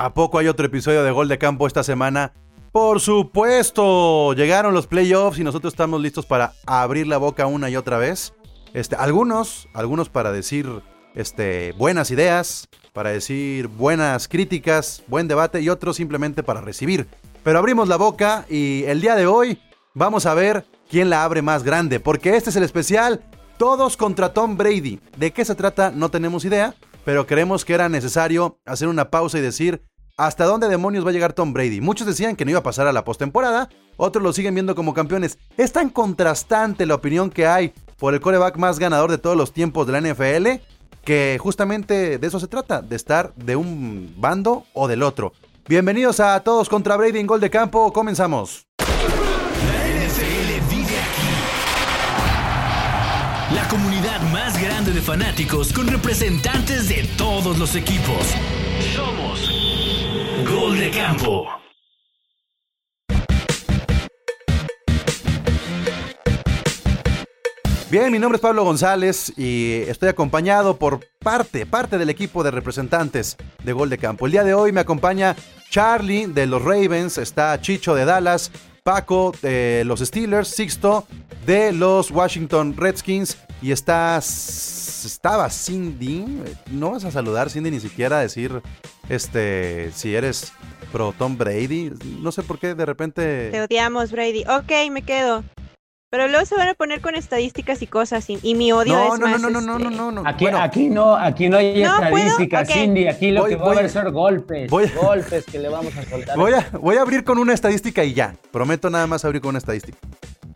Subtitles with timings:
[0.00, 2.32] ¿A poco hay otro episodio de Gol de Campo esta semana?
[2.72, 7.76] Por supuesto, llegaron los playoffs y nosotros estamos listos para abrir la boca una y
[7.76, 8.32] otra vez.
[8.72, 10.66] Este, algunos, algunos para decir
[11.14, 17.06] este, buenas ideas, para decir buenas críticas, buen debate y otros simplemente para recibir.
[17.42, 19.60] Pero abrimos la boca y el día de hoy
[19.92, 23.22] vamos a ver quién la abre más grande, porque este es el especial
[23.58, 24.98] Todos contra Tom Brady.
[25.18, 25.90] ¿De qué se trata?
[25.90, 26.74] No tenemos idea,
[27.04, 29.82] pero creemos que era necesario hacer una pausa y decir
[30.20, 31.80] ¿Hasta dónde demonios va a llegar Tom Brady?
[31.80, 34.92] Muchos decían que no iba a pasar a la postemporada, otros lo siguen viendo como
[34.92, 35.38] campeones.
[35.56, 39.54] Es tan contrastante la opinión que hay por el coreback más ganador de todos los
[39.54, 40.60] tiempos de la NFL
[41.06, 45.32] que justamente de eso se trata, de estar de un bando o del otro.
[45.66, 48.66] Bienvenidos a todos contra Brady en Gol de Campo, comenzamos.
[48.76, 48.84] La
[49.88, 51.30] NFL vive aquí.
[53.54, 58.34] La comunidad más grande de fanáticos con representantes de todos los equipos.
[58.94, 59.69] Somos
[60.60, 61.48] Gol de Campo.
[67.90, 72.50] Bien, mi nombre es Pablo González y estoy acompañado por parte, parte del equipo de
[72.50, 74.26] representantes de Gol de Campo.
[74.26, 75.34] El día de hoy me acompaña
[75.70, 78.52] Charlie de los Ravens, está Chicho de Dallas,
[78.82, 81.06] Paco de los Steelers, Sixto
[81.46, 86.24] de los Washington Redskins y está estaba Cindy.
[86.70, 88.60] No vas a saludar Cindy ni siquiera a decir
[89.08, 90.52] este si eres
[90.92, 91.92] pro Tom Brady.
[92.20, 94.44] No sé por qué de repente Te odiamos, Brady.
[94.44, 95.44] Ok, me quedo.
[96.12, 99.14] Pero luego se van a poner con estadísticas y cosas y, y mi odio no,
[99.14, 100.28] es no, más, no, no, no, este, no, no, no.
[100.28, 102.74] Aquí, Bueno, aquí no, aquí no hay ¿No estadísticas, Ok.
[102.74, 103.06] Cindy.
[103.06, 104.68] Aquí lo Voy- que va voy- a haber son golpes.
[104.70, 106.36] voy- Golpes que le vamos a soltar.
[106.36, 108.34] Voy a, voy a abrir con una estadística y ya.
[108.50, 109.96] Prometo nada más abrir con una estadística.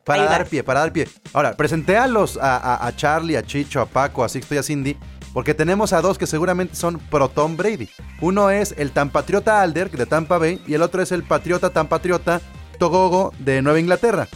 [0.05, 1.08] Para dar pie, para dar pie.
[1.33, 4.58] Ahora, presenté a los a, a- a Charlie, a Chicho, a Paco, a Sixto y
[4.58, 4.96] a Cindy.
[5.33, 7.88] Porque tenemos a dos que seguramente son pro Tom Brady.
[8.20, 11.70] Uno es el tan patriota Alder de Tampa Bay y el otro es el patriota
[11.70, 12.41] tan patriota
[12.78, 14.28] Togogo de Nueva Inglaterra.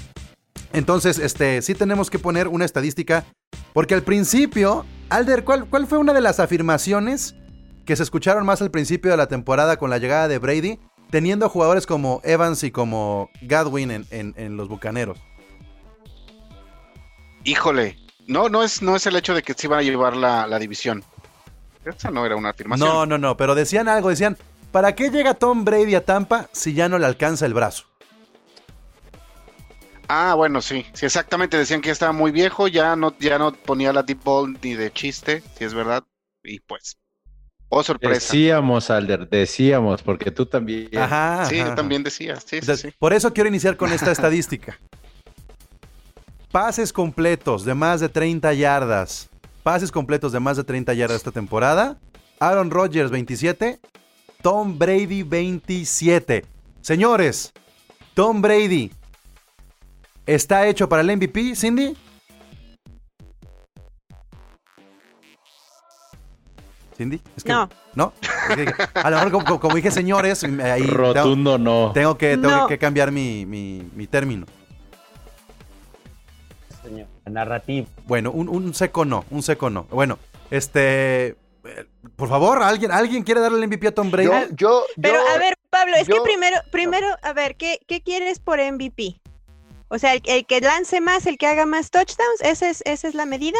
[0.72, 3.24] Entonces, este, sí tenemos que poner una estadística.
[3.72, 7.34] Porque al principio, Alder, ¿cuál, ¿cuál fue una de las afirmaciones
[7.84, 10.78] que se escucharon más al principio de la temporada con la llegada de Brady,
[11.10, 15.18] teniendo jugadores como Evans y como Godwin en, en- en los Bucaneros?
[17.44, 20.46] Híjole, no, no es, no es el hecho de que se iban a llevar la,
[20.46, 21.02] la división.
[21.84, 22.88] Esa no era una afirmación.
[22.88, 24.36] No, no, no, pero decían algo, decían,
[24.72, 27.84] ¿para qué llega Tom Brady a Tampa si ya no le alcanza el brazo?
[30.08, 31.58] Ah, bueno, sí, sí, exactamente.
[31.58, 34.74] Decían que ya estaba muy viejo, ya no, ya no ponía la deep ball ni
[34.74, 36.02] de chiste, si es verdad.
[36.42, 36.96] Y pues,
[37.68, 38.32] oh sorpresa.
[38.32, 40.88] Decíamos, Alder, decíamos, porque tú también.
[40.96, 41.44] Ajá.
[41.44, 42.90] sí, ajá, yo también decía, sí, sí.
[42.98, 44.78] Por eso quiero iniciar con esta estadística.
[46.50, 49.28] Pases completos de más de 30 yardas.
[49.62, 51.98] Pases completos de más de 30 yardas esta temporada.
[52.40, 53.80] Aaron Rodgers 27.
[54.42, 56.44] Tom Brady 27.
[56.80, 57.52] Señores,
[58.14, 58.92] Tom Brady
[60.26, 61.96] está hecho para el MVP, Cindy.
[66.96, 67.68] Cindy, es que- No.
[67.94, 68.12] no.
[68.50, 71.92] Es que- A lo mejor como, dije señores, ahí tengo- Rotundo no.
[71.92, 72.66] tengo que, tengo No.
[72.66, 74.46] que cambiar mi, mi- mi término.
[76.88, 77.06] Señor.
[77.26, 77.86] Narrativo.
[78.06, 79.84] Bueno, un, un seco no, un seco no.
[79.90, 80.18] Bueno,
[80.50, 81.36] este.
[82.16, 84.28] Por favor, ¿alguien, ¿alguien quiere darle el MVP a Tom Brady?
[84.28, 88.00] Yo, yo, Pero yo- a ver, Pablo, es que primero, primero, a ver, ¿qué, qué
[88.00, 89.20] quieres por MVP?
[89.88, 93.08] O sea, el, el que lance más, el que haga más touchdowns, ¿esa es, esa
[93.08, 93.58] es la medida?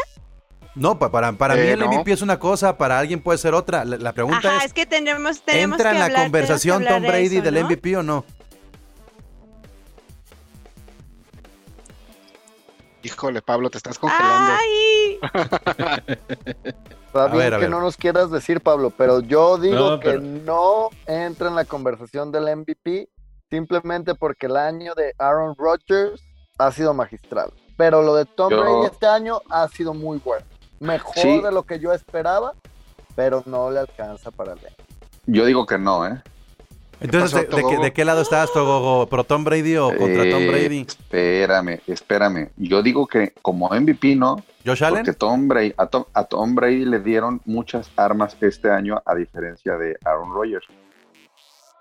[0.75, 1.87] No, pa- para, para mí Eh, el no.
[1.89, 3.85] MVP es una cosa, para alguien puede ser otra.
[3.85, 6.85] La, la pregunta Ajá, es: es que tenemos, tenemos ¿entra que en la hablar- conversación
[6.87, 7.67] Tom Brady eso, del ¿no?
[7.69, 8.25] MVP o no?
[13.19, 14.53] Híjole, Pablo, te estás congelando.
[14.53, 15.19] Ay,
[17.09, 17.71] Está A bien ver, que ver.
[17.71, 21.65] no nos quieras decir, Pablo, pero yo digo No, que pero- no entra en la
[21.65, 23.09] conversación del MVP
[23.51, 26.23] simplemente porque el año de Aaron Rodgers
[26.59, 27.53] ha sido magistral.
[27.77, 30.47] Pero lo de Tom Yo- Brady este año ha sido muy bueno.
[30.79, 31.41] Mejor Sí.
[31.41, 32.55] de lo que yo esperaba,
[33.17, 34.61] pero no le alcanza para el
[35.27, 36.23] Yo digo que no, ¿eh?
[37.01, 37.83] Entonces, pasó, ¿de, de qué, Togogo?
[37.85, 39.07] de qué lado estás, Togogo?
[39.09, 40.81] ¿Pro Tom Brady o contra Tom Eh, Brady?
[40.81, 42.49] Espérame, espérame.
[42.57, 45.05] Yo digo que como MVP no, ¿Josh Allen?
[45.05, 49.15] porque Tom Brady, a, Tom, a Tom Brady le dieron muchas armas este año a
[49.15, 50.67] diferencia de Aaron Rodgers.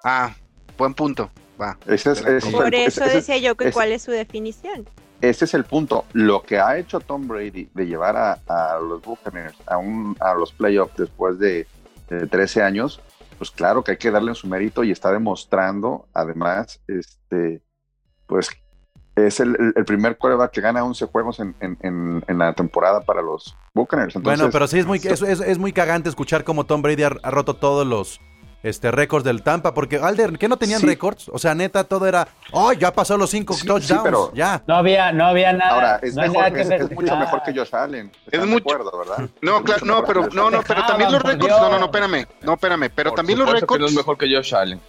[0.03, 0.35] Ah,
[0.77, 1.29] buen punto.
[1.59, 1.77] Va.
[1.87, 4.87] Ese es, ese por el- eso ese- decía yo que cuál es su definición.
[5.21, 6.05] ese es el punto.
[6.13, 10.35] Lo que ha hecho Tom Brady de llevar a, a los Buccaneers a, un, a
[10.35, 11.65] los playoffs después de,
[12.09, 13.01] de 13 años,
[13.37, 17.61] pues claro que hay que darle su mérito y está demostrando, además, este,
[18.25, 18.49] pues
[19.15, 19.55] es el,
[19.85, 24.15] primer quarterback que gana 11 juegos en, en- en- en la temporada para los Buccaneers.
[24.15, 27.03] Entonces, bueno, pero sí es muy, es, es- es muy cagante escuchar cómo Tom Brady
[27.03, 28.21] ha, ha roto todos los,
[28.63, 30.88] este récords del Tampa, porque Alder, ¿qué no tenían Sí.
[30.88, 31.30] récords?
[31.31, 34.62] O sea, neta, todo era, oh, ya pasó los cinco Sí, sí, touchdowns, pero- ya.
[34.68, 35.71] No había, no había nada.
[35.71, 38.12] Ahora, es, no hay mejor, nada que es, es mucho mejor que Josh Allen.
[38.25, 39.30] ¿Están de mucho- acuerdo, ¿verdad?
[39.42, 41.50] No, claro, no, pero no, no, pero también los récords.
[41.50, 42.27] No, no, no, espérame.
[42.42, 42.89] No, espérame.
[42.94, 43.86] Pero Por también los récords.
[43.86, 44.81] es mejor que Josh Allen.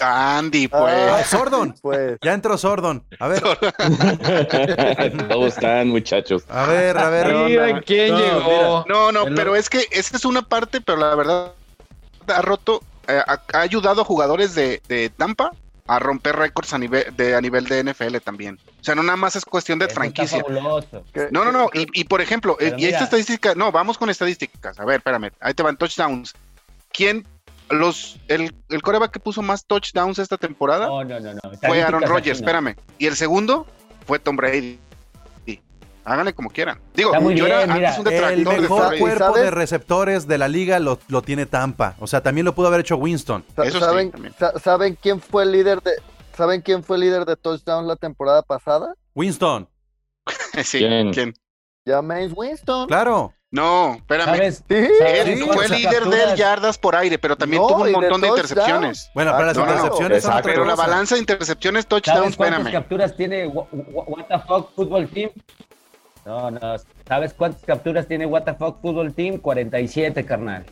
[0.00, 0.82] Andy, pues.
[1.10, 3.02] Ah, Sordon, Pues, ya entró Sordon.
[3.20, 3.42] A ver,
[5.32, 6.44] ¿Cómo están, muchachos?
[6.48, 7.34] a ver, a ver.
[7.46, 8.84] Miren quién No, llegó.
[8.88, 11.52] No, no, pero es que esa es una parte, pero la verdad
[12.26, 15.52] ha roto, ha, ha ayudado a jugadores de, de Tampa
[15.88, 18.58] a romper récords a nivel de a nivel de NFL también.
[18.80, 20.44] O sea, no nada más es cuestión de Eso franquicia.
[21.30, 21.70] No, no, no.
[21.72, 23.04] Y, y, por ejemplo, eh, Pero y esta mira.
[23.04, 24.78] estadística, no, vamos con estadísticas.
[24.78, 26.34] A ver, espérame, ahí te van touchdowns.
[26.92, 27.26] ¿Quién,
[27.70, 31.40] los, el, el coreback que puso más touchdowns esta temporada No, no, no, no.
[31.62, 32.76] fue Aaron Rodgers, espérame.
[32.98, 33.66] Y el segundo
[34.06, 34.78] fue Tom Brady.
[36.04, 36.80] Háganle como quieran.
[36.94, 37.88] Digo, Está muy yo bien, era mira.
[37.94, 38.14] antes un El
[38.44, 39.42] detractor de mejor cuerpo ¿Sabes?
[39.42, 41.94] de receptores de la liga lo, lo tiene Tampa.
[41.98, 43.44] O sea, también lo pudo haber hecho Winston.
[43.62, 44.12] Eso ¿saben,
[44.62, 45.92] ¿Saben quién fue el líder de
[46.36, 48.94] ¿Saben quién fue el líder de touchdowns la temporada pasada?
[49.14, 49.68] Winston,
[50.62, 51.12] Sí, ¿Quién?
[51.12, 51.34] ¿quién?
[51.86, 52.86] James Winston.
[52.86, 53.32] claro.
[53.50, 54.26] No, espérame.
[54.26, 54.56] ¿Sabes?
[54.68, 54.88] Sí.
[54.98, 57.92] ¿Sabes Él Sí, fue líder de yardas por aire, pero también No, tuvo un de
[57.92, 58.50] montón de, touchdowns.
[58.50, 59.10] intercepciones.
[59.14, 60.38] Bueno, Ah, para las intercepciones son exacto.
[60.40, 62.78] otra Pero la balanza de intercepciones, touchdowns, ¿Sabes cuántas espérame.
[62.82, 63.66] capturas tiene What
[64.28, 65.30] the Fuck Football Team?
[66.28, 66.60] No, no.
[67.06, 69.38] ¿Sabes cuántas capturas tiene Fuck Football Team?
[69.38, 70.62] 47, carnal.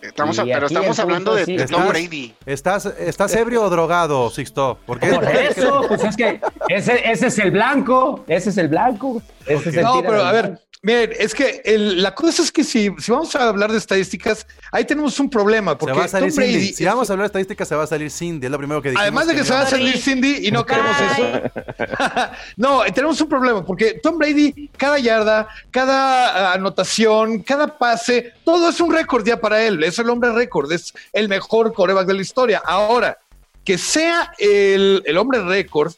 [0.00, 1.56] Estamos a- pero estamos hablando de, sí.
[1.56, 2.32] de Tom Brady.
[2.46, 4.78] ¿Estás, ¿Estás ebrio o drogado, Sixto?
[4.86, 8.24] Por eso, pues es que ese, ese es el blanco.
[8.28, 9.20] Ese es el blanco.
[9.44, 10.60] Ese es el No, pero a ver.
[10.86, 14.46] Miren, es que el- la cosa es que si, si vamos a hablar de estadísticas,
[14.70, 15.72] ahí tenemos un problema.
[15.72, 16.72] se Porque va a salir Tom Brady, Cindy.
[16.74, 18.46] Si vamos a hablar de estadísticas, se va a salir Cindy.
[18.46, 19.02] Es lo primero que dijimos.
[19.02, 21.42] además de que no se va a salir Cindy y no queremos eso.
[22.56, 28.80] no, tenemos un problema porque Tom Brady, cada yarda, cada anotación, cada pase, todo es
[28.80, 29.82] un récord ya para él.
[29.82, 32.62] Es el hombre récord, es el mejor coreback de la historia.
[32.64, 33.18] Ahora,
[33.64, 35.92] que sea el, el hombre récord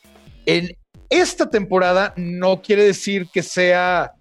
[0.47, 0.75] en
[1.11, 4.13] esta temporada no quiere decir que sea,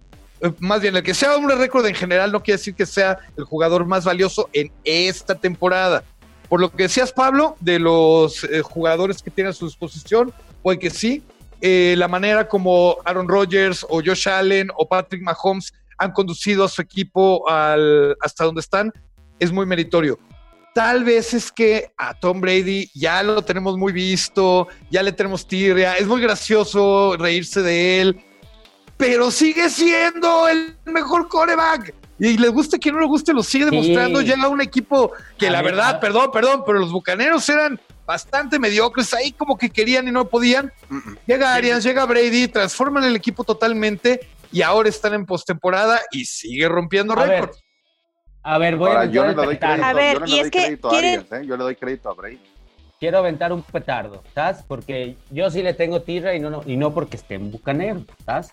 [0.58, 3.44] más bien, el que sea hombre récord en general no quiere decir que sea el
[3.44, 6.04] jugador más valioso en esta temporada.
[6.48, 10.32] Por lo que decías, Pablo, de los eh, jugadores que tiene a su disposición,
[10.62, 11.22] puede que sí.
[11.60, 16.68] Eh, la manera como Aaron Rodgers o Josh Allen o Patrick Mahomes han conducido a
[16.68, 18.92] su equipo al- hasta donde están
[19.40, 20.18] es muy meritorio.
[20.74, 25.46] Tal vez es que a Tom Brady ya lo tenemos muy visto, ya le tenemos
[25.48, 28.20] tirria, es muy gracioso reírse de él,
[28.98, 31.94] pero sigue siendo el mejor coreback.
[32.18, 33.70] Y le guste que no le guste, lo sigue Sí.
[33.70, 34.20] demostrando.
[34.20, 38.58] Llega un equipo que A la ver, verdad, perdón, perdón, pero los bucaneros eran bastante
[38.58, 40.72] mediocres, ahí como que querían y no podían.
[41.26, 46.68] Llega Arians, llega Brady, transforman el equipo totalmente y ahora están en postemporada y sigue
[46.68, 47.62] rompiendo récords.
[48.42, 50.26] A ver, voy Ahora, a yo no le aventar doy crédito, A ver, yo le
[50.26, 51.42] y doy es que crédito a Arians, ¿eh?
[51.46, 52.40] Yo le doy crédito a Brady.
[52.98, 54.64] Quiero aventar un petardo, ¿sabes?
[54.66, 58.02] Porque yo sí le tengo tierra y no, no, y no porque esté en bucanero,
[58.26, 58.48] ¿sabes?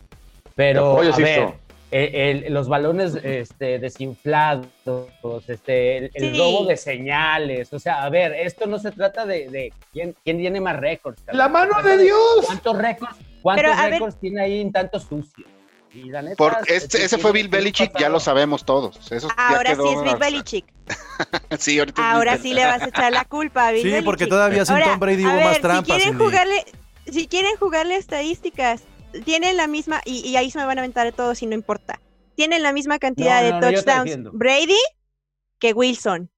[0.56, 1.60] Pero, Te apoyo, a ver, Sixto.
[1.92, 2.16] el-
[2.46, 4.68] el- los balones este, desinflados,
[5.48, 6.38] este, el, el Sí.
[6.38, 10.38] robo de señales, o sea, a ver, esto no se trata de, de quién, quién
[10.38, 11.22] tiene más récords.
[11.32, 12.20] ¡La mano de Dios!
[12.46, 15.46] ¿Cuántos récords, cuántos Pero, a ver- récords tiene ahí en tanto sucio?
[15.94, 18.98] Y la neta, Por, sí este, ese fue Bill Belichick, ya lo sabemos todos.
[19.14, 20.66] Eso ya Ahora quedó- sí es Bill Belichick.
[21.60, 24.06] Sí, ahorita es Ahora sí le vas a echar la culpa a Bill Sí, Belichick.
[24.06, 25.96] porque todavía sin Ahora, Tom Brady hubo más trampas.
[25.98, 26.66] Si quieren jugarle,
[27.10, 28.84] si quieren jugarle estadísticas,
[29.24, 32.00] tienen la misma, y, y ahí se me van a aventar todos y no importa.
[32.36, 34.30] Tienen la misma cantidad No, de no, touchdowns.
[34.34, 34.76] Brady
[35.60, 36.30] que Wilson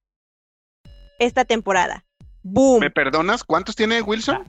[1.20, 2.06] esta temporada.
[2.44, 2.82] Boom.
[2.82, 3.44] ¿Me perdonas?
[3.44, 4.44] ¿Cuántos tiene Wilson?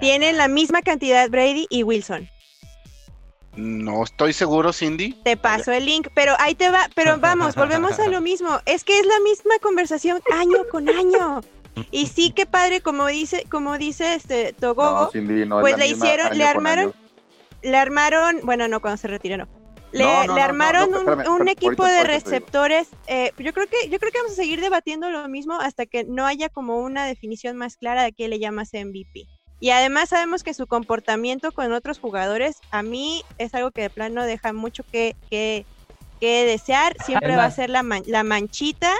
[0.00, 2.28] Tienen la misma cantidad Brady y Wilson.
[3.56, 5.12] No estoy seguro, Cindy.
[5.24, 8.60] Te paso el link, pero ahí te va, pero vamos, volvemos a lo mismo.
[8.66, 11.40] Es que es la misma conversación año con año.
[11.90, 15.72] Y sí que padre, como dice, como dice este Togogo, No, Cindy, no es pues
[15.72, 17.07] la le misma hicieron- año le armaron- año.
[17.62, 19.48] Le armaron, bueno, no cuando se retiró, no.
[19.90, 22.04] Le, No, no, le no, no, armaron no, un- espérame, un, espérame, equipo ahorita- de
[22.04, 22.88] receptores.
[23.06, 26.04] eh, yo creo que yo creo que vamos a seguir debatiendo lo mismo hasta que
[26.04, 29.24] no haya como una definición más clara de qué le llamas MVP.
[29.60, 33.90] Y además sabemos que su comportamiento con otros jugadores a mí es algo que de
[33.90, 35.64] plano deja mucho que, que,
[36.20, 36.94] que desear.
[37.04, 38.92] Siempre va a ser la, man- la manchita.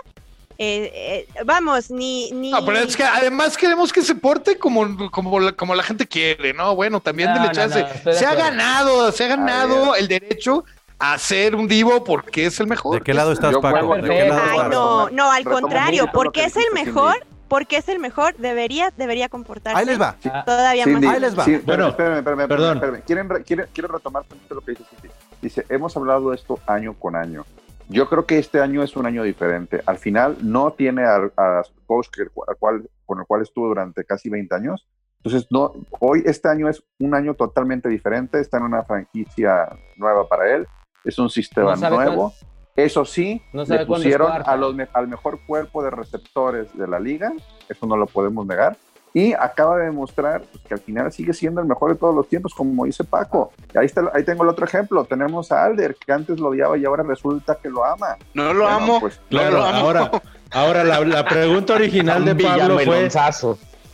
[0.61, 2.51] Eh, eh, vamos, ni, ni...
[2.51, 6.07] No, pero es que además queremos que se porte como, como, la, como la gente
[6.07, 6.75] quiere, ¿no?
[6.75, 7.87] Bueno, también No, chance.
[8.05, 10.65] no, se ha ganado, se ha ganado el derecho
[10.99, 12.99] a ser un divo porque es el mejor.
[12.99, 13.69] ¿De qué lado estás, Paco?
[13.87, 17.77] juego- ¿De qué lado Ay, no, no, al contrario, porque que es el mejor, porque
[17.77, 20.17] es el mejor, debería, debería comportarse Ahí les va.
[20.25, 21.15] Ah, todavía Cindy, más.
[21.15, 21.45] Ahí les va.
[21.45, 23.03] sí, Bueno, espérame, espérame, espérame, perdón.
[23.07, 25.15] ¿Quieren, re- quieren- quiero retomar lo que dice Cindy.
[25.41, 27.47] Dice, hemos hablado de esto año con año.
[27.89, 29.83] Yo creo que este año es un año diferente.
[29.87, 34.05] Al final no tiene a, a coach que, al cual, con el cual estuvo durante
[34.05, 34.87] casi 20 años.
[35.23, 38.41] Entonces, no, hoy este año es un año totalmente diferente.
[38.41, 40.67] Está en una franquicia nueva para él.
[41.05, 42.33] Es un sistema No nuevo.
[42.77, 47.33] Eso sí, No le pusieron a los al mejor cuerpo de receptores de la liga.
[47.69, 48.77] Eso no lo podemos negar.
[49.15, 52.29] Y acaba de demostrar pues, que al final sigue siendo el mejor de todos los
[52.29, 53.53] tiempos, como dice Paco.
[53.75, 55.05] Y ahí, está, ahí tengo el otro ejemplo.
[55.05, 58.17] Tenemos a Alder, que antes lo odiaba y ahora resulta que lo ama.
[58.35, 59.01] No lo Bueno, amo.
[59.01, 59.79] pues, no Claro, lo amo.
[59.79, 60.11] ahora,
[60.51, 63.09] ahora la, la pregunta original de Pablo fue,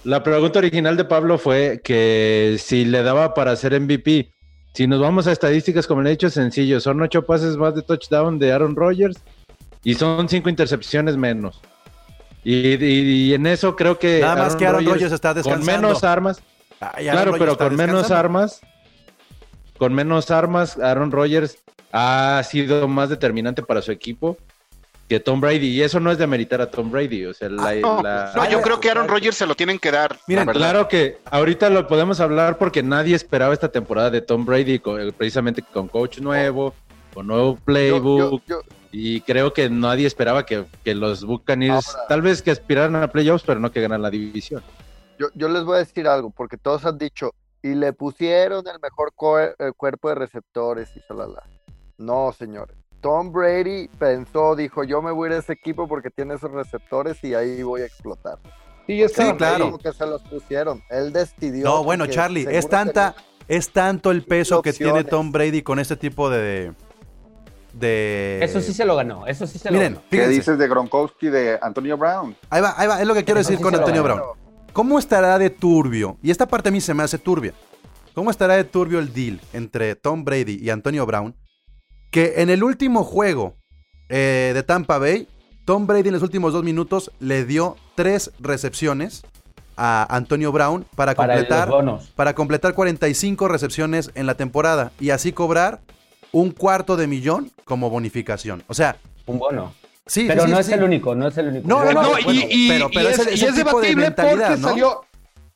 [0.05, 4.31] la pregunta original de Pablo fue que si le daba para ser MVP.
[4.75, 7.83] Si nos vamos a estadísticas, como le he dicho, sencillo, son ocho pases más de
[7.83, 9.17] touchdown de Aaron Rodgers
[9.85, 11.61] y son cinco intercepciones menos.
[12.45, 15.89] Y, y- y en eso creo que Nada más que Aaron Rodgers está con descansando.
[15.89, 16.43] menos armas,
[16.81, 18.61] Ay, claro, Rodgers pero con menos armas,
[19.79, 21.59] con menos armas, Aaron Rodgers
[21.93, 24.37] ha sido más determinante para su equipo
[25.09, 25.69] que Tom Brady.
[25.69, 27.27] Y eso no es de meritar a Tom Brady.
[27.27, 29.79] O sea, la, Ah, No, la- no, yo creo que Aaron Rodgers se lo tienen
[29.79, 30.19] que dar.
[30.27, 30.47] Miren.
[30.49, 34.81] Claro que ahorita lo podemos hablar porque nadie esperaba esta temporada de Tom Brady,
[35.17, 36.75] precisamente con coach nuevo,
[37.15, 38.43] con nuevo playbook.
[38.47, 38.61] yo- yo-
[38.97, 43.09] Y creo que nadie esperaba que, que los Buccaneers, Ahora- tal vez que aspiraran a
[43.09, 44.63] playoffs, pero no que ganan la división.
[45.19, 48.79] Yo, yo les voy a decir algo, porque todos han dicho, y le pusieron el
[48.81, 51.43] mejor cue- eh, cuerpo de receptores y shalala.
[51.99, 52.77] No, señores.
[53.01, 56.51] Tom Brady pensó, dijo, yo me voy a ir a ese equipo porque tiene esos
[56.53, 58.39] receptores y ahí voy a explotar.
[58.87, 59.77] Y está Sí, claro.
[59.79, 60.83] Que se los pusieron.
[60.89, 61.65] Él decidió.
[61.65, 63.15] No, bueno, Charlie, es tanta,
[63.49, 65.05] es tanto el peso que tiene.
[65.05, 66.73] Tom Brady con este tipo de.
[67.75, 70.07] De Eso sí se lo ganó, eso sí se lo Miren, ganó.
[70.11, 72.37] ¿Qué dices de Gronkowski de Antonio Brown?
[72.51, 74.03] Ahí va, ahí va, es lo que quiero Eso decir sí con Antonio.
[74.03, 74.23] Brown.
[74.73, 76.17] ¿Cómo estará de turbio?
[76.23, 77.53] Y esta parte a mí se me hace turbia.
[78.15, 81.35] ¿Cómo estará de turbio el deal entre Tom Brady y Antonio Brown?
[82.11, 83.57] Que en el último juego
[84.09, 85.29] eh, de Tampa Bay,
[85.65, 89.23] Tom Brady en los últimos dos minutos le dio tres recepciones
[89.77, 91.71] a Antonio Brown para Para completar,
[92.15, 95.81] para completar 45 recepciones en la temporada y así cobrar
[96.35, 98.63] un cuarto de millón como bonificación.
[98.69, 99.73] O sea, Un bono.
[100.07, 100.73] sí, Pero sí, no sí, es sí.
[100.75, 101.67] el único, no es el único.
[101.69, 104.57] No, no, No, no, y, bueno, y- pero- pero y es y de debatible porque
[104.59, 104.69] ¿no?
[104.69, 105.01] salió.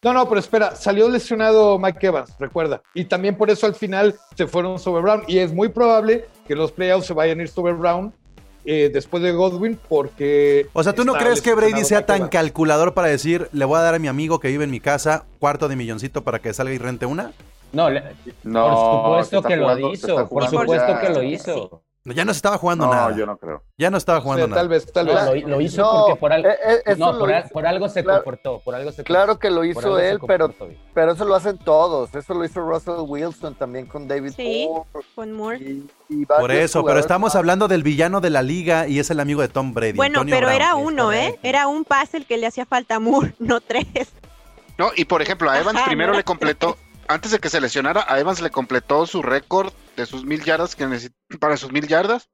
[0.00, 2.80] No, no, pero espera, salió lesionado Mike Evans, recuerda.
[2.94, 5.24] Y también por eso al final se fueron sobre Brown.
[5.26, 8.14] Y es muy probable que los playoffs se vayan a ir sobre Brown
[8.64, 10.68] eh, después de Godwin, porque.
[10.72, 12.30] O sea, ¿tú no crees que Brady sea tan Evans.
[12.32, 15.24] calculador para decir, le voy a dar a mi amigo que vive en mi casa
[15.40, 17.32] cuarto de milloncito para que salga y rente una?
[17.72, 18.02] No, le-
[18.44, 20.28] No, por supuesto que lo jugando- hizo.
[20.28, 21.00] Por supuesto ya.
[21.00, 21.82] que lo hizo.
[22.04, 23.14] Ya no se estaba jugando No, nada.
[23.14, 23.62] yo no creo.
[23.76, 24.60] Ya no estaba O jugando sea, nada.
[24.62, 25.14] tal vez, tal vez.
[25.16, 26.56] No, lo, lo hizo No, porque por, al- eh,
[26.86, 28.22] eh, no, por, al- hizo- por algo se claro.
[28.24, 28.60] comportó.
[28.64, 30.54] Por algo se Claro que lo hizo él, pero,
[30.94, 32.14] pero eso lo hacen todos.
[32.14, 34.66] Eso lo hizo Russell Wilson también con David Sí.
[34.70, 35.58] Moore Con Moore.
[35.58, 39.20] y, y Por eso, pero estamos hablando del villano de la liga y es el
[39.20, 39.92] amigo de Tom Brady.
[39.92, 40.56] Bueno, Antonio pero Brown.
[40.62, 41.38] era uno, ¿eh?
[41.42, 43.86] Era un pase el que le hacía falta a Moore, no tres.
[44.78, 46.16] No, y por ejemplo, a Evans Ajá, primero ¿no?
[46.18, 50.24] le completó, antes de que se lesionara, a Evans le completó su récord de sus
[50.24, 50.86] mil yardas que
[51.40, 52.28] para sus mil yardas.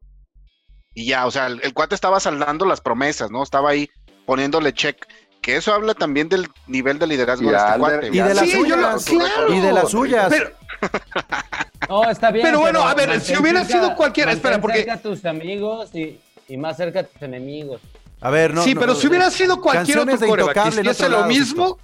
[0.97, 3.43] Y ya, o sea, el, el cuate estaba saldando las promesas, ¿no?
[3.43, 3.89] Estaba ahí
[4.27, 5.05] poniéndole check.
[5.41, 8.07] Que eso habla también del nivel de liderazgo Y de este cuate.
[8.09, 9.05] Y de las Sí, yo lo- suyas.
[9.05, 9.55] claro.
[9.55, 10.29] Y de las suyas.
[10.31, 10.51] Pero,
[11.89, 12.47] No, está bien.
[12.47, 16.19] Pero bueno, a ver, si hubiera sido cualquiera- espera, porque- cerca a tus amigos y,
[16.49, 17.81] y más cerca a tus enemigos.
[18.21, 18.63] A ver, no.
[18.65, 21.79] sí, no, pero no, si hubiera sido cualquier otro de coreback que hiciese lo mismo.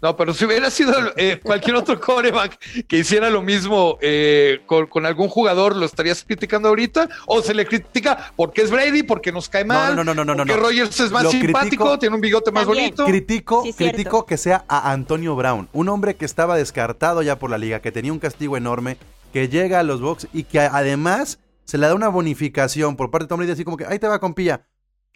[0.00, 4.86] No, pero si hubiera sido eh, cualquier otro coreback que hiciera lo mismo eh, con,
[4.86, 7.08] con algún jugador, ¿lo estarías criticando ahorita?
[7.26, 9.96] ¿O se le critica porque es Brady, porque nos cae No, mal?
[9.96, 10.60] no, no, no, no, no, porque no.
[10.68, 12.84] Rogers es más Lo simpático, critico- tiene un bigote más También.
[12.86, 13.04] bonito?
[13.06, 17.50] Critico, Sí, critico que sea a Antonio Brown, un hombre que estaba descartado ya por
[17.50, 18.98] la liga, que tenía un castigo enorme,
[19.32, 23.24] que llega a los Bucks y que además se le da una bonificación por parte
[23.24, 24.62] de Tom Brady, así como que, ahí te va, compilla.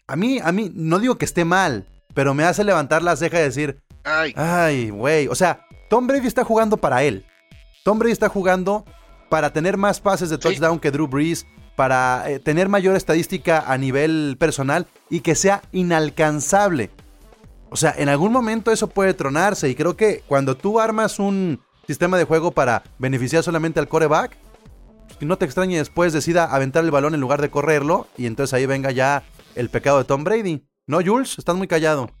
[0.07, 3.39] A mí, a mí, no digo que esté mal, pero me hace levantar la ceja
[3.39, 7.25] y decir, Ay, ay, güey, o sea, Tom Brady está jugando para él.
[7.83, 8.85] Tom Brady está jugando
[9.29, 10.41] para tener más pases de Sí.
[10.41, 11.45] touchdown que Drew Brees,
[11.75, 16.91] para eh, tener mayor estadística a nivel personal y que sea inalcanzable.
[17.71, 21.59] O sea, en algún momento eso puede tronarse y creo que cuando tú armas un
[21.87, 24.37] sistema de juego para beneficiar solamente al coreback,
[25.07, 28.53] pues, no te extrañe después decida aventar el balón en lugar de correrlo y entonces
[28.53, 29.23] ahí venga ya
[29.55, 30.63] el pecado de Tom Brady.
[30.85, 31.39] ¿No, Jules?
[31.39, 32.11] Estás muy callado.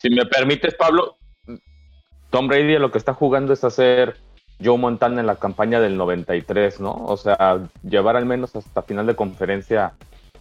[0.00, 1.18] Si me permites, Pablo,
[2.34, 4.16] Tom Brady lo que está jugando es hacer
[4.60, 6.90] Joe Montana en la campaña del 93, ¿no?
[6.90, 9.92] O sea, llevar al menos hasta final de conferencia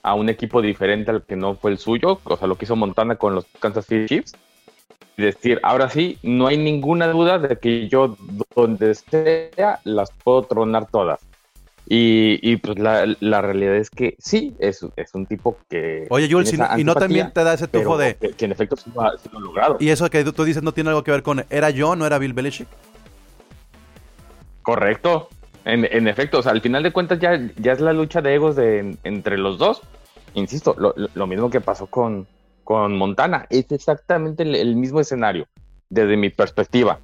[0.02, 2.76] a un equipo diferente al que no fue el suyo, o sea, lo que hizo
[2.76, 4.34] Montana con los Kansas City Chiefs.
[5.18, 8.18] Y decir, ahora sí, no hay ninguna duda de que yo
[8.56, 11.20] donde sea las puedo tronar todas.
[11.88, 16.08] Y, y, pues la, la realidad es que sí, es, es un tipo que.
[16.10, 18.16] Oye, Jules, tiene y, no también te da ese tufo de.
[18.16, 19.78] Que, que en efecto sí lo, ha, sí lo ha logrado.
[19.82, 21.44] Y eso que tú- dices no tiene algo que ver con.
[21.50, 22.68] ¿Era yo, no era Bill Belichick?
[24.62, 25.30] Correcto.
[25.66, 28.34] En, en efecto, o sea, al final de cuentas ya, ya es la lucha de
[28.36, 29.82] egos de, entre los dos.
[30.34, 32.28] Insisto, lo, lo- lo mismo que pasó con,
[32.64, 33.46] con Montana.
[33.50, 35.48] Es exactamente el, el mismo escenario,
[35.90, 37.00] desde mi perspectiva.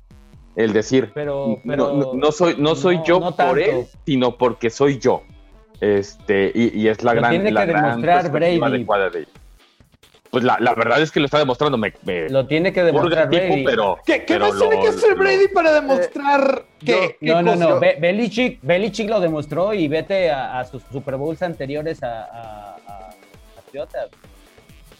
[0.59, 3.55] El decir, Pero, no, pero no- no soy, no soy no- yo no por tanto.
[3.59, 5.23] él, sino porque soy yo.
[5.79, 8.59] Este, y, y es la Lo gran, tiene la que gran demostrar Brady.
[8.61, 9.27] adecuada de él.
[10.29, 11.77] Pues la, la verdad es que lo está demostrando.
[11.77, 13.63] Me, me- Lo tiene que demostrar tipo, Brady.
[13.63, 17.41] pero, ¿Qué, qué pero más tiene que hacer lo- Brady para demostrar que qué No,
[17.41, 17.79] no, no.
[17.79, 22.75] Be- Belichick, Belichick lo demostró y vete a, a sus Super Bowls anteriores a, a.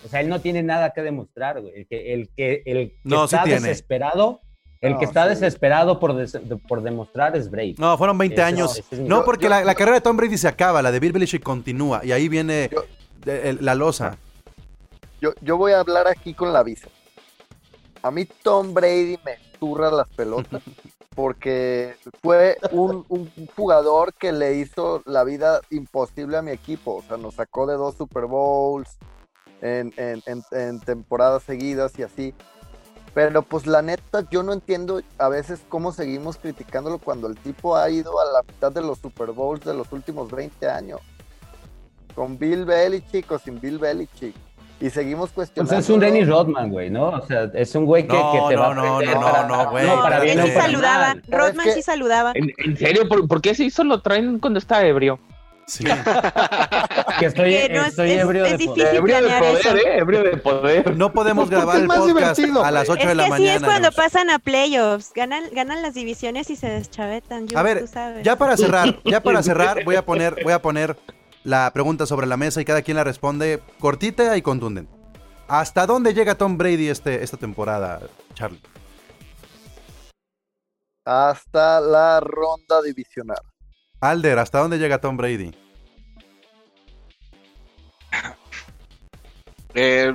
[0.06, 1.74] O sea, él no tiene nada que demostrar, güey.
[1.76, 3.60] El que, el que, el que No, sí está tiene.
[3.60, 4.42] desesperado,
[4.82, 5.30] el que está sí.
[5.30, 7.76] desesperado por, des- de- por demostrar es Brady.
[7.78, 8.84] No, fueron 20 Ese- años.
[8.92, 11.44] No, porque yo- la, la carrera de Tom Brady se acaba, la de Bill Belichick
[11.44, 12.04] continúa.
[12.06, 12.84] Y ahí viene Yo-
[13.26, 14.18] de- el- la losa.
[15.22, 16.88] Yo, yo voy a hablar aquí con la visa.
[18.02, 20.62] A mí Tom Brady me zurra las pelotas
[21.16, 26.96] porque fue un, un jugador que le hizo la vida imposible a mi equipo.
[26.96, 28.98] O sea, nos sacó de dos Super Bowls
[29.62, 32.34] en, en- en- en temporadas seguidas y así.
[33.14, 37.76] Pero pues la neta, yo no entiendo a veces cómo seguimos criticándolo cuando el tipo
[37.76, 41.00] ha ido a la mitad de los Super Bowls de los últimos 20 años.
[42.16, 44.36] Con Bill Belichick o sin Bill Belichick.
[44.82, 45.78] Y seguimos Pues cuestionando.
[45.78, 47.10] es un Dennis Rodman, güey, ¿no?
[47.10, 49.22] O sea, es un güey que, No, que te no, va a no, aprender no,
[49.22, 49.88] para- no, güey.
[49.88, 51.16] para No, bien Él o sí saludaba.
[51.28, 52.32] Rodman que- sí saludaba.
[52.36, 53.08] ¿En, en serio?
[53.10, 55.20] ¿Por, por qué se hizo lo traen cuando está ebrio?
[55.70, 55.84] Sí.
[57.20, 58.96] Que estoy, Que no es- estoy es- ebrio es de difícil poder.
[58.96, 59.76] Ebrio de poder, eso.
[59.76, 59.98] ¿eh?
[60.00, 60.98] Ebrio de poder.
[60.98, 62.98] No podemos grabar es el podcast divertido, a las güey.
[63.00, 63.56] 8 de Es la que sí mañana.
[63.56, 65.12] es cuando pasan a playoffs.
[65.14, 67.46] Ganan, ganan las divisiones y se deschavetan.
[67.56, 68.24] A ver, tú sabes.
[68.24, 70.98] ya para cerrar, ya para cerrar, voy a poner, voy a poner
[71.44, 74.92] la pregunta sobre la mesa y cada quien la responde cortita y contundente.
[75.48, 78.02] ¿Hasta dónde llega Tom Brady este, esta temporada,
[78.34, 78.62] Charlie?
[81.06, 83.40] Hasta la ronda divisional.
[84.02, 85.52] Alder, ¿hasta dónde llega Tom Brady?
[89.76, 90.14] Eh,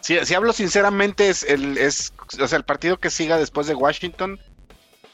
[0.00, 3.74] si, si hablo sinceramente, es el, es, o sea, el partido que siga después de
[3.74, 4.38] Washington,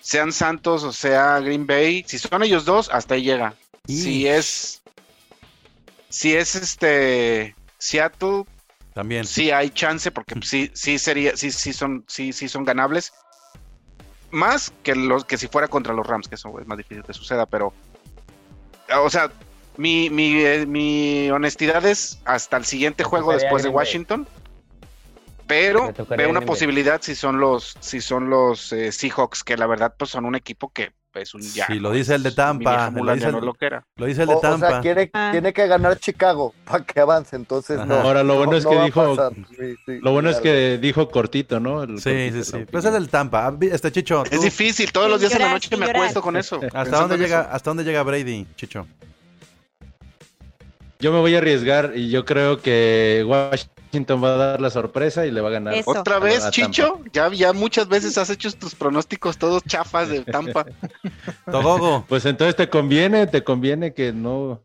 [0.00, 3.54] sean Santos o sea Green Bay, si son ellos dos, hasta ahí llega.
[3.87, 4.83] Y- Si es,
[6.09, 8.44] si es este Seattle,
[8.94, 9.24] También.
[9.26, 13.12] sí hay chance porque sí, sí sería, sí, sí son, sí, sí son ganables.
[14.30, 17.12] Más que los que si fuera contra los Rams, que eso es más difícil que
[17.12, 17.72] suceda, pero
[18.98, 19.30] o sea,
[19.76, 23.68] mi, mi, eh, mi honestidad es hasta el siguiente juego después de.
[23.68, 24.26] Washington.
[25.46, 29.92] Pero veo una posibilidad si son los, si son los eh, Seahawks, que la verdad
[29.98, 31.66] pues son un equipo que es un ya.
[31.66, 33.85] Sí, lo dice el de Tampa, lo dice el- no es lo que era.
[33.96, 34.81] Lo dice el O, de o sea, Tampa.
[34.81, 35.31] quiere, Ah.
[35.33, 37.94] tiene que ganar Chicago para que avance, entonces no.
[37.94, 39.33] Ahora, lo bueno no- es que dijo- pasar.
[39.59, 41.83] Sí, sí, Lo bueno es que dijo cortito, ¿no?
[41.83, 42.64] El Sí, cortito, sí, sí.
[42.70, 43.53] Pues es el Tampa.
[43.61, 46.61] Este Chicho, Es difícil, todos los días en la noche me acuesto con eso.
[46.73, 47.51] ¿Hasta dónde llega, eso.
[47.53, 48.87] hasta dónde llega Brady, Chicho?
[50.99, 55.26] Yo me voy a arriesgar y yo creo que Washington va a dar la sorpresa
[55.26, 55.74] y le va a ganar.
[55.74, 55.90] Eso.
[55.90, 56.50] ¿Otra vez, a.
[56.50, 57.00] Chicho?
[57.12, 60.66] Ya, ya muchas veces has hecho tus pronósticos todos chafas de Tampa.
[61.50, 62.05] Togogo.
[62.09, 64.61] Pues entonces te conviene, te conviene que no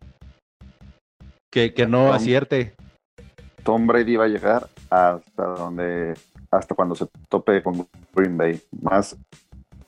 [1.52, 2.16] que, que no Tom.
[2.16, 2.76] acierte.
[3.64, 6.14] Tom Brady va a llegar hasta donde,
[6.52, 8.62] hasta cuando se tope con Green Bay.
[8.82, 9.16] Más,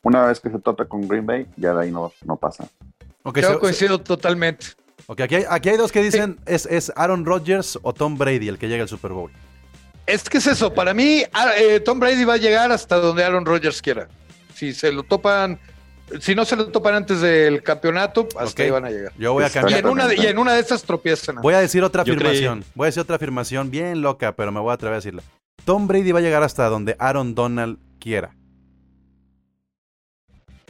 [0.02, 2.68] una vez que se tope con Green Bay, ya de ahí no, no pasa.
[3.24, 4.68] Ok, Yo se- coincido totalmente.
[5.06, 8.48] Ok, aquí, hay, aquí hay dos que dicen es, es Aaron Rodgers o Tom Brady
[8.48, 9.32] el que llega al Super Bowl.
[10.06, 13.24] Es que es eso, para mí ah, eh, Tom Brady va a llegar hasta donde
[13.24, 14.08] Aaron Rodgers quiera.
[14.56, 15.60] Si se lo topan,
[16.22, 19.12] si no se lo topan antes del campeonato, hasta ahí van a llegar.
[19.18, 19.80] Yo voy a Está Y cambiar.
[19.82, 21.36] en una de, y en una de estas tropiezan.
[21.42, 22.64] Voy a decir otra Yo creí- afirmación.
[22.74, 25.22] Voy a decir otra afirmación bien loca, pero me voy a atrever a decirla.
[25.66, 28.34] Tom Brady va a llegar hasta donde Aaron Donald quiera.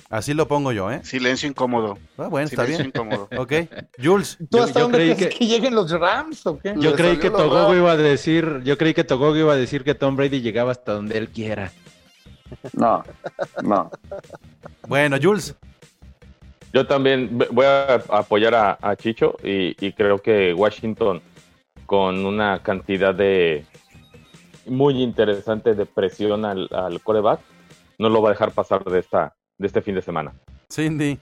[0.09, 1.01] Así lo pongo yo, ¿eh?
[1.03, 1.97] Silencio incómodo.
[2.17, 2.93] Ah, bueno, está Silencio bien.
[2.95, 3.27] incómodo.
[3.37, 3.53] Ok.
[4.01, 5.39] Jules, ¿Tú yo- hasta yo dónde creí crees que...
[5.39, 6.73] que- lleguen los Rams o qué?
[6.77, 9.95] Yo creí que Togogo iba a decir, yo creí que Togogo iba a decir que
[9.95, 11.71] Tom Brady llegaba hasta donde él quiera.
[12.73, 13.03] No,
[13.63, 13.91] no.
[14.87, 15.53] bueno, Jules.
[16.73, 21.21] Yo también voy a apoyar a, a Chicho y, y creo que Washington
[21.85, 23.65] con una cantidad de
[24.65, 27.39] muy interesante de presión al, al coreback
[27.97, 30.33] no lo va a dejar pasar de esta de este fin de semana.
[30.71, 31.19] Cindy.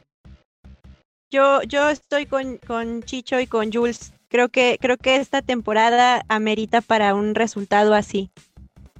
[1.31, 4.13] Yo, yo estoy con, con Chicho y con Jules.
[4.29, 8.29] Creo que, creo que esta temporada amerita para un resultado así.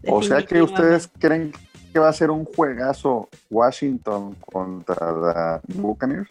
[0.08, 1.52] O sea que ustedes creen
[1.92, 6.30] que va a ser un juegazo Washington contra la Buccaneers.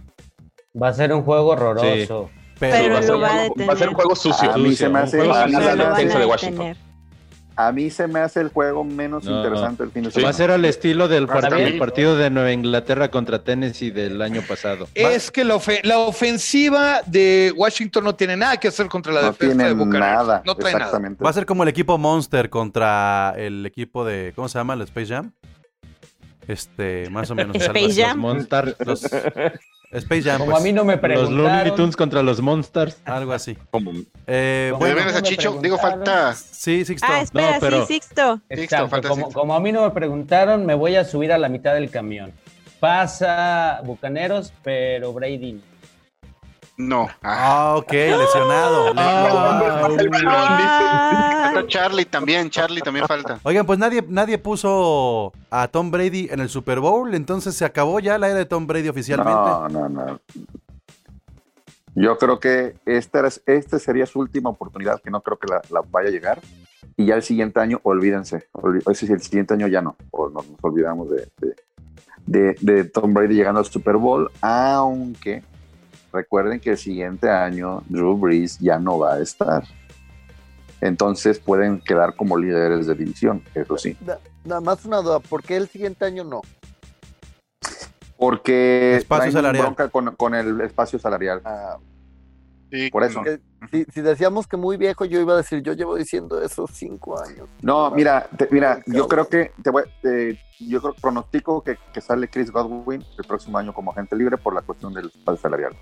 [0.81, 2.31] Va a ser un juego horroroso.
[2.59, 3.89] Pero va a ser- lo va a Va a ser detener.
[3.89, 4.53] un juego sucio.
[4.53, 6.77] A mí se me Un hace- se Lo van a detener.
[7.57, 10.31] A mí se me hace el juego menos No, interesante el fin de Va semana.
[10.31, 14.89] a ser al estilo del, part- partido de Nueva Inglaterra contra Tennessee del año pasado.
[14.95, 19.21] Es que la, ofe- la ofensiva de Washington no tiene nada que hacer contra la
[19.23, 20.17] no defensa tiene de Buccaneers.
[20.17, 20.43] nada.
[20.45, 20.99] No trae nada.
[21.25, 24.33] Va a ser como el equipo Monster contra el equipo de.
[24.35, 24.75] ¿Cómo se llama?
[24.75, 25.31] ¿El Space Jam?
[26.49, 27.57] Este, más o menos.
[27.61, 28.03] Space así.
[28.03, 28.19] Jam.
[28.19, 29.05] Monsters, Los-
[29.93, 30.39] Space Jam.
[30.39, 31.77] Como pues, a mí no me los Looney preguntaron.
[31.77, 32.99] Tunes contra los Monsters.
[33.05, 33.57] Algo así.
[33.71, 33.93] Como-
[34.27, 35.59] Eh, Como ¿De bueno, a Chicho?
[35.63, 36.05] Digo, preguntaron.
[36.05, 36.35] falta.
[36.35, 37.07] sí, Sixto.
[37.09, 38.41] Ah, espera, No, pero- sí, Sixto.
[38.49, 39.41] Exacto, falta como, Sixto.
[39.41, 42.33] como a mí no me preguntaron, me voy a subir a la mitad del camión.
[42.81, 45.61] Pasa Bucaneros, pero Brady.
[46.77, 47.09] No.
[47.23, 48.93] Ah, Ah, ok, lesionado.
[48.97, 49.89] Ah,
[51.57, 52.51] Ah, Charlie también.
[52.51, 53.39] Charlie también falta.
[53.45, 58.01] Oigan, pues nadie, nadie puso a Tom Brady en el Super Bowl, entonces se acabó
[58.01, 59.33] ya la era de Tom Brady oficialmente.
[59.41, 60.21] No, no, no.
[61.95, 65.63] Yo creo que esta, era- esta sería su última oportunidad, que no creo que la,
[65.71, 66.41] la vaya a llegar.
[66.97, 68.49] Y ya el siguiente año, olvídense.
[68.87, 69.97] Decir, el siguiente año ya no.
[70.11, 71.55] O nos, nos olvidamos de, de,
[72.27, 75.45] de- de Tom Brady llegando al Super Bowl, aunque
[76.15, 79.65] recuerden que el siguiente año Drew Brees ya no va a estar.
[80.81, 83.97] Entonces pueden quedar como líderes de división, eso sí.
[84.07, 86.43] Na- Nada más una duda, ¿por qué el siguiente año no?
[88.17, 89.65] Porque Espacio salarial.
[89.65, 91.41] bronca con, con el espacio salarial.
[91.45, 91.79] Ah,
[92.71, 93.23] Sí, Por eso.
[93.23, 96.67] que- si, si decíamos que muy viejo, yo iba a decir, yo llevo diciendo eso
[96.67, 97.49] cinco años.
[97.63, 102.01] No, mira, te- mira, yo creo que te voy, eh, yo creo pronostico que, que
[102.01, 105.73] sale Chris Godwin el próximo año como agente libre por la cuestión del espacio salarial.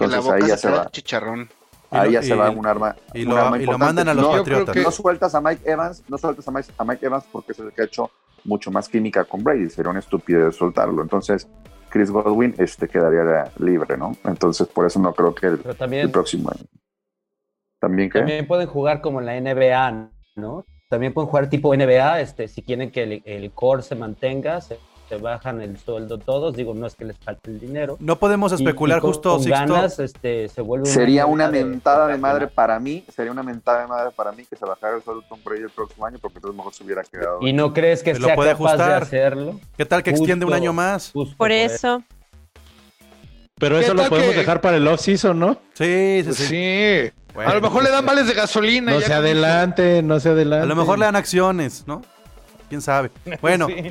[0.00, 1.48] La Entonces boca ahí ya se va, chicharrón.
[1.90, 2.96] Ahí ya se va un arma.
[3.12, 3.84] Y un lo, arma y lo importante.
[3.84, 4.74] mandan a los no, Patriotas.
[4.74, 7.58] que- no sueltas a Mike Evans, no sueltas a Mike, a Mike Evans porque es
[7.58, 8.10] el que ha hecho
[8.44, 11.02] mucho más química con Brady, sería una estupidez soltarlo.
[11.02, 11.48] Entonces,
[11.90, 14.12] Chris Godwin este quedaría libre, ¿no?
[14.24, 16.64] Entonces, por eso no creo que el, próximo año.
[17.80, 18.20] ¿También qué?
[18.20, 20.64] también pueden jugar como en la NBA, ¿no?
[20.88, 24.78] También pueden jugar tipo NBA, este, si quieren que el, el core se mantenga, se,
[25.10, 26.54] se bajan el sueldo todos.
[26.56, 27.96] Digo, no es que les falte el dinero.
[28.00, 29.74] No podemos especular y con- justo, con Sixto.
[29.74, 33.88] ganas, este, se vuelve Sería una mentada de madre para mí, sería una mentada de
[33.88, 36.56] madre para mí que se bajara el sueldo Tom Brady el próximo año porque entonces
[36.56, 37.38] mejor se hubiera quedado.
[37.42, 39.02] ¿Y no crees que Lo sea puede capaz de ajustar.
[39.02, 39.60] hacerlo?
[39.76, 41.10] ¿Qué tal que extiende un año más?
[41.12, 42.02] Justo por eso.
[43.58, 45.54] Pero ¿Qué eso lo podemos que- dejar para el off-season, ¿no?
[45.74, 46.46] Sí, sí, Pues sí.
[46.46, 47.10] sí.
[47.34, 48.92] Bueno, a lo mejor le dan vales de gasolina.
[48.92, 50.64] No se adelante, no se adelante.
[50.64, 52.02] A lo mejor le dan acciones, ¿no?
[52.68, 53.10] ¿Quién sabe?
[53.42, 53.90] Bueno, Sí.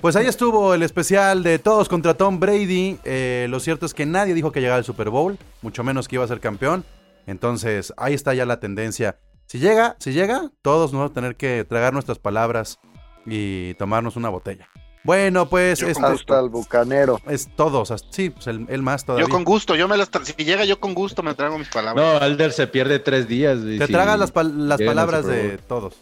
[0.00, 2.98] Pues ahí estuvo el especial de todos contra Tom Brady.
[3.04, 6.16] Eh, lo cierto es que nadie dijo que llegara al Super Bowl, mucho menos que
[6.16, 6.84] iba a ser campeón.
[7.26, 9.18] Entonces, ahí está ya la tendencia.
[9.46, 12.78] Si llega, si llega, todos nos vamos a tener que tragar nuestras palabras
[13.26, 14.68] y tomarnos una botella.
[15.04, 16.06] Bueno, pues este, gusto.
[16.34, 17.18] Hasta el bucanero.
[17.28, 19.26] es todos, hasta- sí, pues el, el más todavía.
[19.26, 21.68] Yo con gusto, yo me las tra- si llega yo con gusto me trago mis
[21.68, 22.04] palabras.
[22.04, 23.58] No, Alder se pierde tres días.
[23.64, 25.94] y Te si- tragas las, pal- palabras de todos,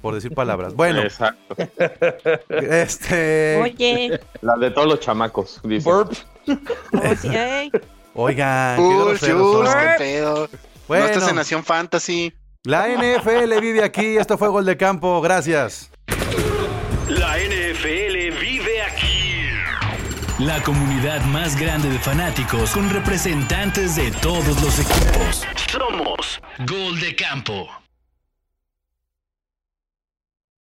[0.00, 0.74] por decir palabras.
[0.74, 1.56] Bueno, Exacto.
[2.48, 5.88] este, Oye, La de todos los chamacos, dice.
[5.88, 6.12] Burp.
[6.92, 7.70] oye,
[8.14, 8.76] oigan,
[9.18, 9.64] qué son.
[9.66, 10.48] qué pedo.
[10.88, 11.04] Bueno.
[11.04, 12.32] No estás en Nación Fantasy.
[12.64, 14.16] La NFL vive aquí.
[14.16, 15.20] Esto fue Gol de Campo.
[15.20, 15.90] Gracias.
[17.08, 19.16] La NFL vive aquí.
[20.38, 25.44] La comunidad más grande de fanáticos con representantes de todos los equipos.
[25.70, 27.68] Somos Gol de Campo.